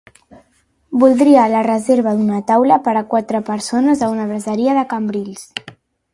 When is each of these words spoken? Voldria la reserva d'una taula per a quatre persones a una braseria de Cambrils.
Voldria 1.03 1.43
la 1.51 1.61
reserva 1.67 2.13
d'una 2.21 2.39
taula 2.47 2.81
per 2.89 2.97
a 3.03 3.05
quatre 3.13 3.43
persones 3.51 4.03
a 4.07 4.11
una 4.17 4.27
braseria 4.33 4.77
de 4.81 4.89
Cambrils. 4.97 5.47